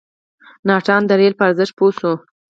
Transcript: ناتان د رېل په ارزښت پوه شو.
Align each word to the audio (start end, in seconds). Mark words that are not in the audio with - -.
ناتان 0.67 1.01
د 1.07 1.11
رېل 1.19 1.33
په 1.37 1.43
ارزښت 1.49 1.73
پوه 1.77 1.91
شو. 1.99 2.13